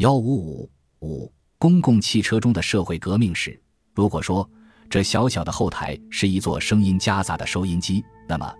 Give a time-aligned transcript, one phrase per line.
[0.00, 0.70] 幺五五
[1.00, 3.60] 五公共汽车中的社会革命史。
[3.94, 4.48] 如果说
[4.88, 8.50] 这小小的后台是一座声音夹杂的收音机，那么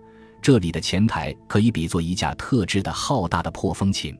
[0.42, 4.14] 这里的前台可以比作一架特制的浩大的破风琴。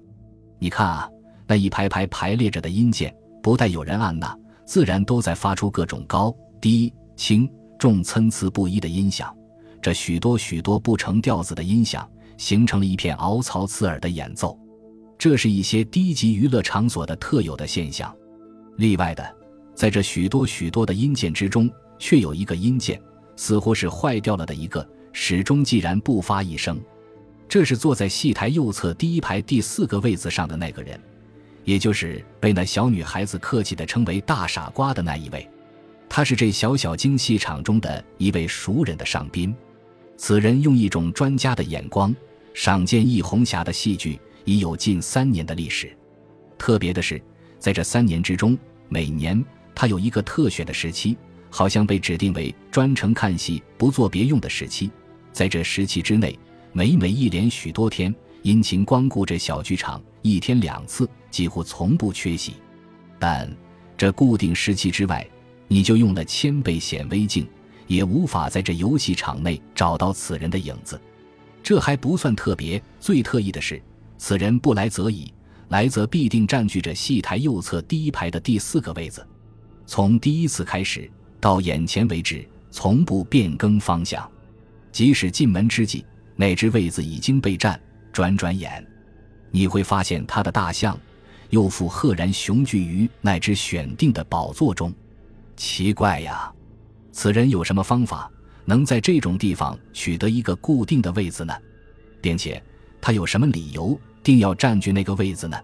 [0.58, 1.10] 你看啊，
[1.46, 4.34] 那一排排排列着的音键，不带有人按呐，
[4.64, 7.46] 自然都在发出各种高低轻
[7.78, 9.30] 重参差不一的音响。
[9.82, 14.58] 这许多许多不成调子的音响，形成了一片凹槽刺耳的演奏。
[15.20, 18.10] 这是一些低级娱乐场所的特有的现象。
[18.78, 19.36] 例外的，
[19.74, 22.98] 在这许多许多的音键之中，却有一个音键，
[23.36, 26.80] 似乎是坏掉了的一个，始终既然不发一声。
[27.46, 30.98] 这是坐在戏台右侧第一排第四个位子上的那个人，
[31.64, 35.46] 也就是被那小女孩子客气地称为“大傻瓜”的那一位。
[36.08, 39.54] 他是这小小京戏场中的一位熟人的上宾。
[40.16, 42.16] 此人用一种专家的眼光
[42.54, 44.18] 赏见易红霞的戏剧。
[44.44, 45.96] 已有近三年的历史。
[46.58, 47.20] 特别的是，
[47.58, 48.56] 在这三年之中，
[48.88, 49.42] 每年
[49.74, 51.16] 他有一个特选的时期，
[51.48, 54.90] 好像被指定为专程看戏、不做别用的时期。
[55.32, 56.38] 在这时期之内，
[56.72, 62.54] 每每一连许多天殷勤光顾这小剧场，一天两次，几乎从不缺席。
[63.18, 63.50] 但
[63.96, 65.26] 这固定时期之外，
[65.68, 67.48] 你就用了千倍显微镜，
[67.86, 71.00] 也无法在这游戏场内找到此人的影子。
[71.62, 73.80] 这还不算特别，最特异的是。
[74.20, 75.32] 此人不来则已，
[75.68, 79.26] 来则必定占据着戏台右侧第一排的第四个位子。
[79.86, 84.30] 从第一次开始到眼前为止，从不变更方向。
[84.92, 86.04] 即使进门之际，
[86.36, 87.80] 那只位子已经被占。
[88.12, 88.86] 转转眼，
[89.50, 90.98] 你会发现他的大象
[91.48, 94.92] 又复赫然雄踞于那只选定的宝座中。
[95.56, 96.52] 奇怪呀，
[97.10, 98.30] 此人有什么方法
[98.66, 101.54] 能在这种地方取得一个固定的位子呢？
[102.20, 102.62] 并且
[103.00, 103.98] 他有什么理由？
[104.22, 105.58] 定要占据那个位子呢？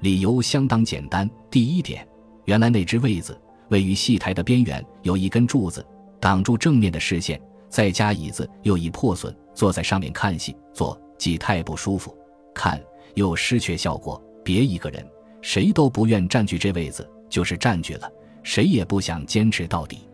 [0.00, 1.28] 理由相当简单。
[1.50, 2.06] 第一点，
[2.44, 5.84] 原来那只位子位于戏台的边缘，有一根柱子
[6.20, 12.16] 挡住正面的视线，再加椅子又已破损，坐在上面看戏，坐既太不舒服，
[12.54, 12.80] 看
[13.14, 14.22] 又失去效果。
[14.44, 15.04] 别一个人，
[15.40, 18.10] 谁都不愿占据这位子，就是占据了，
[18.42, 20.06] 谁也不想坚持到底。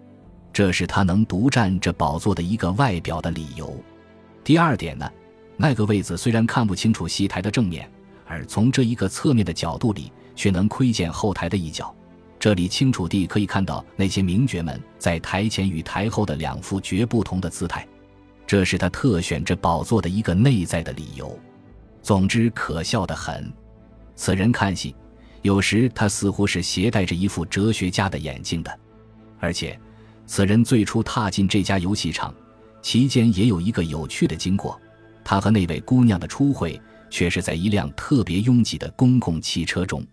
[0.53, 3.75] 这是他能独占这宝座的一个外表的理由。
[4.45, 5.11] 第二点呢？
[5.63, 7.89] 那个位子虽然看不清楚戏台的正面，
[8.27, 11.95] 而从这一个侧面的角度里，却能窥见后台的一角。
[12.37, 17.87] 这里清楚地可以看到那些名角们在台前与台后的两副绝不同的姿态。
[18.45, 21.39] 这是他特选这宝座的一个内在的理由。
[22.03, 23.49] 总之，可笑的很。
[24.17, 24.97] 此人看戏，
[25.43, 28.81] 有时他似乎是携带着一副哲学家的眼镜的。
[29.39, 29.79] 而且，
[30.27, 32.35] 此人最初踏进这家游戏场，
[32.83, 34.77] 期间也有一个有趣的经过。
[35.25, 40.05] 他和那位姑娘的初会，却是在一辆特别拥挤的公共汽车中。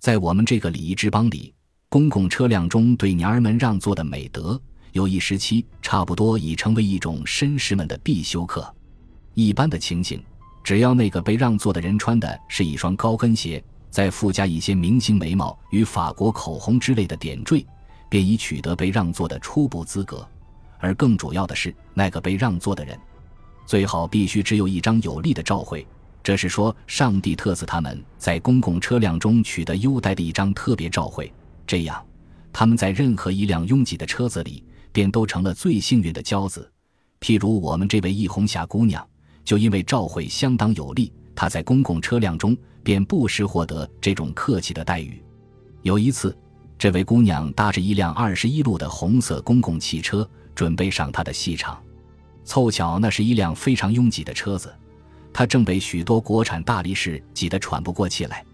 [0.00, 1.54] 在我们这个礼仪之邦里，
[1.88, 4.60] 公共车辆中对娘儿们让座的美德，
[4.92, 8.74] 有一时期差不多已成为一种绅士们的必修课。
[9.34, 10.22] 一般的情形，
[10.62, 17.66] 只要那个被让座的人穿的是一双高跟鞋，再附加一些明星眉毛与法国口红之类的点缀，
[18.08, 20.28] 便已取得被让座的初步资格。
[20.78, 22.98] 而更主要的是，那个被让座的人。
[23.66, 25.86] 最好必须只有一张有力的照会，
[26.22, 31.32] 这是说上帝特赐他们在公共车辆中取得优待的一张特别照会，
[31.66, 32.04] 这样
[32.52, 36.70] 他们在任何一辆拥挤的车子里便都成了最幸运的骄子。
[37.20, 39.06] 譬如我们这位易红霞姑娘，
[39.44, 45.22] 就因为照会相当有力，她在公共车辆中便不时获得这种客气的待遇。
[45.82, 46.36] 有一次，
[46.78, 51.82] 这位姑娘搭着一辆二十一路的红色公共汽车，准备上她的戏场。
[52.44, 54.72] 凑巧，那是一辆非常拥挤的车子，
[55.32, 58.44] 他正被许多国产大力士挤得喘不过气来。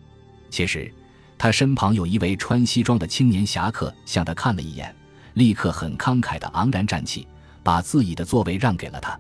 [0.49, 0.93] 其实，
[1.37, 4.95] 他身旁有一位穿西装的青年侠客，向他看了一眼，
[5.35, 7.27] 立刻很慷慨地昂然站起，
[7.63, 9.19] 把自己的座位让给了他。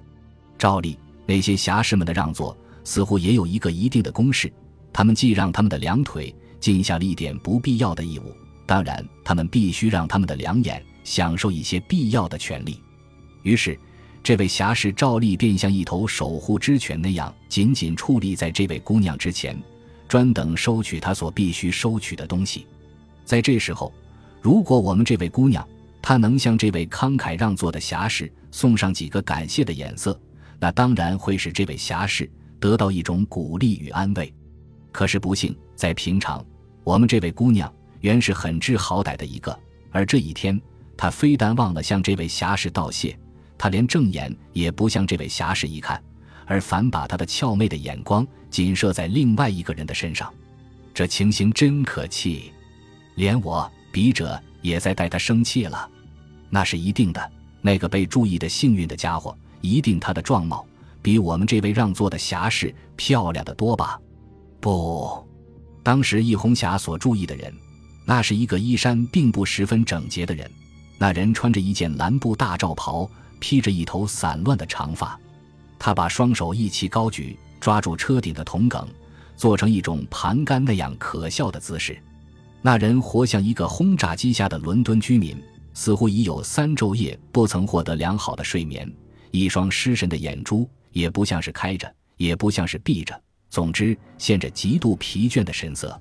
[0.57, 4.53] 照例，那些侠士们的让座似乎也有一个一定的公式：
[4.93, 8.31] 他们既让他们的两腿，尽下了一点不必要的义务；
[8.67, 12.81] 当然，他们必须让他们的两眼享受一些必要的权利。
[13.43, 13.77] 于是。
[14.23, 19.57] 这位侠士照例便像一头守护之犬那样，紧紧矗立在这位姑娘之前，
[20.07, 22.67] 专等收取她所必须收取的东西。
[23.25, 23.93] 在这时候，
[24.43, 25.67] 如果我们这位姑娘
[26.03, 30.19] 她能向这位慷慨让座的侠士送上几个感谢的眼色，
[30.59, 34.33] 那当然会使这位侠士得到一种鼓励与安慰。
[34.93, 36.45] 可是不幸，在平常，
[36.85, 39.59] 我们这位姑娘原是很知好歹的一个，
[39.91, 40.61] 而这一天，
[40.97, 43.19] 她非但忘了向这位侠士道谢。
[43.61, 46.03] 他连正眼也不向这位侠士一看，
[46.47, 50.33] 而反把他的俏媚的眼光紧射在另外一个人的身上。
[50.95, 52.53] 这情形真可气，
[53.17, 55.87] 连我笔者也在带他生气了。
[56.49, 57.31] 那是一定的，
[57.61, 60.67] 那个被注意的幸运的家伙，一定他的状貌
[61.03, 64.01] 比我们这位让座的侠士漂亮的多吧？
[64.59, 65.23] 不，
[65.83, 67.53] 当时易红霞所注意的人，
[68.07, 70.51] 那是一个衣衫并不十分整洁的人。
[70.97, 73.09] 那人穿着一件蓝布大罩袍，
[73.41, 75.19] 披着一头散乱的长发，
[75.79, 78.87] 他把双手一齐高举，抓住车顶的铜梗，
[79.37, 82.01] 做成一种盘杆那样可笑的姿势。
[82.63, 85.37] 那人活像一个轰炸机下的伦敦居民。
[85.73, 88.93] 似乎已有三昼夜不曾获得良好的睡眠，
[89.31, 95.99] 一双失神的眼珠也不像是开着，也不像是闭着，总之现着极度疲倦的神色。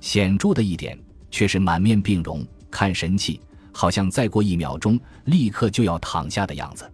[0.00, 0.98] 显著的一点
[1.30, 3.38] 却是满面病容，看神气，
[3.72, 6.90] 好像再过一秒钟立刻就要躺下的样子。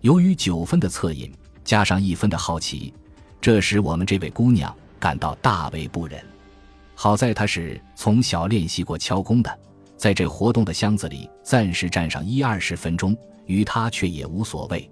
[0.00, 1.32] 由于九分的恻隐，
[1.64, 2.92] 加上一分的好奇，
[3.40, 6.22] 这使我们这位姑娘感到大为不忍。
[6.94, 9.58] 好在她是从小练习过敲工的。
[9.96, 13.16] 在这活动的箱子里暂时站上一二十分钟，
[13.46, 14.90] 于他却也无所谓。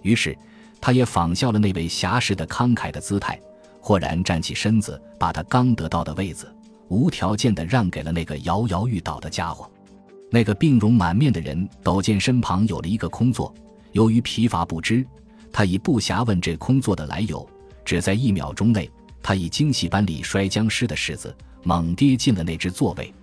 [0.00, 0.34] 于是，
[0.80, 3.38] 他也仿效了那位侠士的慷慨的姿态，
[3.82, 6.50] 豁然站起身子，把他刚得到的位子
[6.88, 9.70] 无条件地让给了那个摇摇欲倒的家伙。
[10.30, 13.54] 那个病容满面的人陡见身旁有了一个空座，
[13.92, 15.06] 由于疲乏不知，
[15.52, 17.48] 他已不暇问这空座的来由。
[17.84, 18.90] 只在一秒钟内，
[19.22, 23.14] 他以惊喜般里摔僵尸的式子，猛跌进了那只座位。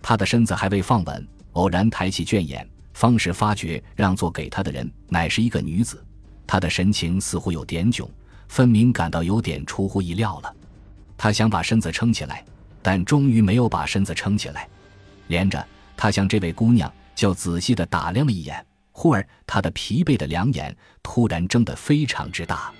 [0.00, 6.02] 他的身子还未放稳，偶然抬起卷眼，方是发觉让座给他的人乃是一个女子。
[6.46, 8.08] 他的神情似乎有点窘，
[8.48, 10.54] 分明感到有点出乎意料了。
[11.18, 12.42] 他想把身子撑起来，
[12.80, 14.66] 但终于没有把身子撑起来。
[15.26, 15.62] 连着，
[15.96, 22.72] 他向这位姑娘较仔细地打量了一眼，忽而他的疲惫的两眼突然睁得非常之大，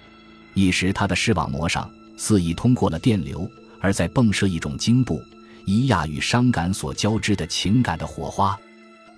[0.54, 3.48] 一时他的视网膜上似已通过了电流，
[3.80, 5.20] 而在迸射一种惊怖。
[5.66, 8.56] 咿呀与伤感所交织的情感的火花，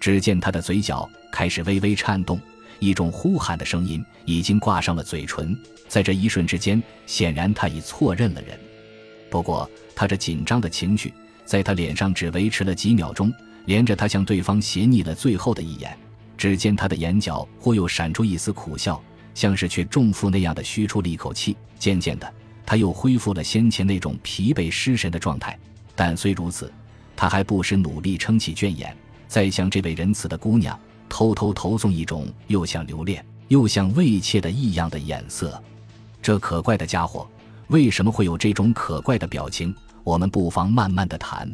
[0.00, 2.40] 只见他的嘴角开始微微颤动，
[2.78, 5.54] 一种呼喊的声音已经挂上了嘴唇。
[5.88, 8.58] 在这一瞬之间，显然他已错认了人。
[9.28, 11.12] 不过，他这紧张的情绪
[11.44, 13.30] 在他脸上只维持了几秒钟。
[13.66, 15.96] 连着，他向对方斜睨了最后的一眼，
[16.36, 19.02] 只见他的眼角忽又闪出一丝苦笑，
[19.34, 21.56] 像是却重负那样的吁出了一口气。
[21.78, 22.32] 渐渐的，
[22.66, 25.58] 他又恢复了先前那种疲惫失神的状态。
[25.94, 26.72] 但虽如此，
[27.14, 28.96] 他还不时努力撑起倦眼，
[29.26, 30.78] 再向这位仁慈的姑娘
[31.08, 35.62] 偷偷投送一种又像留恋又像畏怯的异样的眼色。
[36.22, 37.28] 这可怪的家伙
[37.68, 39.74] 为什么会有这种可怪的表情？
[40.04, 41.50] 我们不妨慢慢的谈。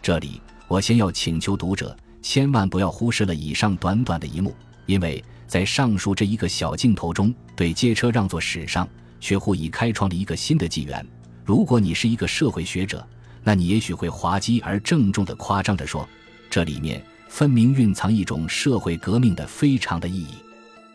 [0.00, 0.40] 这里，
[0.72, 8.88] 我先要请求读者千万不要忽视了以上短短的一幕，因为在上述这一个小镜头中，对街车让座史上
[9.20, 11.06] 却忽已开创了一个新的纪元。
[11.44, 13.06] 如果你是一个社会学者，
[13.44, 16.08] 那你也许会滑稽而郑重地夸张着说，
[16.48, 20.36] 这里面分明蕴藏一种社会革命的非常的意义。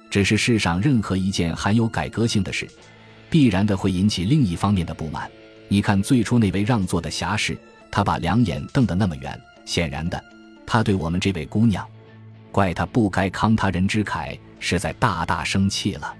[0.09, 2.67] 只是世上任何一件含有改革性的事，
[3.29, 5.29] 必然的会引起另一方面的不满。
[5.67, 7.55] 你看最初那位让座的侠士，
[7.91, 10.23] 他把两眼瞪得那么圆，显然的，
[10.65, 11.85] 他对我们这位姑娘，
[12.51, 16.15] 怪他不该慷他人之慨，实在大大生气了。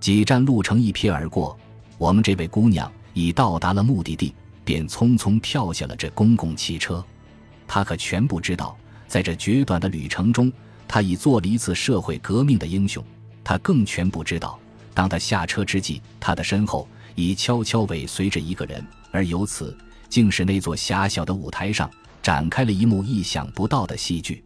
[0.00, 1.56] 几站路程一瞥而过，
[1.96, 4.34] 我们这位姑娘已到达了目的地。
[4.62, 7.04] 便匆匆跳下了这公共汽车，
[7.66, 8.76] 他可全不知道，
[9.08, 10.52] 在这绝短的旅程中，
[10.86, 13.02] 他已做了一次社会革命的英雄。
[13.42, 14.60] 他更全不知道，
[14.94, 19.76] 当他下车之际，他的身后已悄悄尾随着一个人，而由此，
[20.08, 21.90] 竟是那座狭小的舞台上
[22.22, 24.44] 展开了一幕意想不到的戏剧。